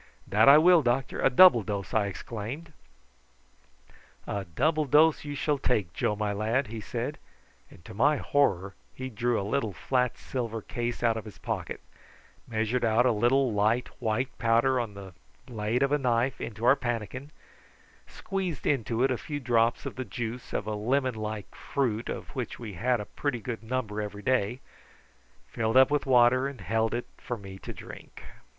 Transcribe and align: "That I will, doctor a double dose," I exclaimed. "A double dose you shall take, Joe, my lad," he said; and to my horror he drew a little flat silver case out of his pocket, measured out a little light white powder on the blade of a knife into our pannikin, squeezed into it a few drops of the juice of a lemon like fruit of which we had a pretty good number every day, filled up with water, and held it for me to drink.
"That 0.25 0.49
I 0.49 0.57
will, 0.57 0.81
doctor 0.81 1.21
a 1.21 1.29
double 1.29 1.61
dose," 1.61 1.93
I 1.93 2.07
exclaimed. 2.07 2.73
"A 4.25 4.45
double 4.45 4.85
dose 4.85 5.23
you 5.23 5.35
shall 5.35 5.59
take, 5.59 5.93
Joe, 5.93 6.15
my 6.15 6.33
lad," 6.33 6.65
he 6.69 6.81
said; 6.81 7.19
and 7.69 7.85
to 7.85 7.93
my 7.93 8.17
horror 8.17 8.73
he 8.95 9.11
drew 9.11 9.39
a 9.39 9.43
little 9.45 9.73
flat 9.73 10.17
silver 10.17 10.63
case 10.63 11.03
out 11.03 11.17
of 11.17 11.25
his 11.25 11.37
pocket, 11.37 11.81
measured 12.47 12.83
out 12.83 13.05
a 13.05 13.11
little 13.11 13.53
light 13.53 13.89
white 13.99 14.35
powder 14.39 14.79
on 14.79 14.95
the 14.95 15.13
blade 15.45 15.83
of 15.83 15.91
a 15.91 15.99
knife 15.99 16.41
into 16.41 16.65
our 16.65 16.75
pannikin, 16.75 17.29
squeezed 18.07 18.65
into 18.65 19.03
it 19.03 19.11
a 19.11 19.19
few 19.19 19.39
drops 19.39 19.85
of 19.85 19.97
the 19.97 20.03
juice 20.03 20.51
of 20.51 20.65
a 20.65 20.73
lemon 20.73 21.13
like 21.13 21.53
fruit 21.53 22.09
of 22.09 22.29
which 22.35 22.57
we 22.57 22.73
had 22.73 22.99
a 22.99 23.05
pretty 23.05 23.39
good 23.39 23.61
number 23.61 24.01
every 24.01 24.23
day, 24.23 24.61
filled 25.47 25.77
up 25.77 25.91
with 25.91 26.07
water, 26.07 26.47
and 26.47 26.61
held 26.61 26.95
it 26.95 27.05
for 27.17 27.37
me 27.37 27.59
to 27.59 27.71
drink. 27.71 28.23